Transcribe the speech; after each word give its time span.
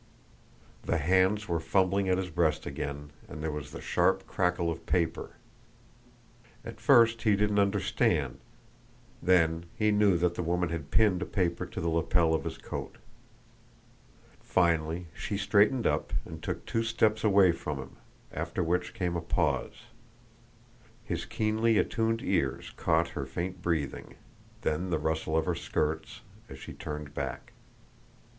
The 0.81 0.97
hands 0.97 1.47
were 1.47 1.59
fumbling 1.59 2.09
at 2.09 2.17
his 2.17 2.31
breast 2.31 2.65
again, 2.65 3.11
and 3.27 3.43
there 3.43 3.51
was 3.51 3.69
the 3.69 3.81
sharp 3.81 4.25
crackle 4.25 4.71
of 4.71 4.87
paper. 4.87 5.33
At 6.65 6.81
first 6.81 7.21
he 7.21 7.35
didn't 7.35 7.59
understand, 7.59 8.39
then 9.21 9.67
he 9.75 9.91
knew 9.91 10.17
that 10.17 10.33
the 10.33 10.41
woman 10.41 10.69
had 10.69 10.89
pinned 10.89 11.21
a 11.21 11.25
paper 11.27 11.67
to 11.67 11.79
the 11.79 11.87
lapel 11.87 12.33
of 12.33 12.45
his 12.45 12.57
coat. 12.57 12.97
Finally 14.39 15.05
she 15.13 15.37
straightened 15.37 15.85
up, 15.85 16.13
and 16.25 16.41
took 16.41 16.65
two 16.65 16.81
steps 16.81 17.23
away 17.23 17.51
from 17.51 17.77
him, 17.77 17.97
after 18.33 18.63
which 18.63 18.95
came 18.95 19.15
a 19.15 19.21
pause. 19.21 19.83
His 21.05 21.25
keenly 21.25 21.77
attuned 21.77 22.23
ears 22.23 22.71
caught 22.75 23.09
her 23.09 23.27
faint 23.27 23.61
breathing, 23.61 24.15
then 24.61 24.89
the 24.89 24.97
rustle 24.97 25.37
of 25.37 25.45
her 25.45 25.53
skirts 25.53 26.21
as 26.49 26.57
she 26.57 26.73
turned 26.73 27.13
back. 27.13 27.53